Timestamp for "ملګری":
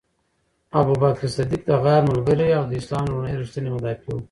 2.09-2.49